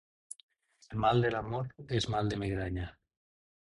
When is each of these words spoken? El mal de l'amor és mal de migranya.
El 0.95 1.03
mal 1.05 1.23
de 1.27 1.31
l'amor 1.37 1.93
és 2.01 2.11
mal 2.17 2.35
de 2.35 2.43
migranya. 2.47 2.93